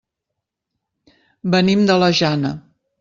Venim 1.57 1.85
de 1.91 1.99
la 2.05 2.11
Jana. 2.21 2.55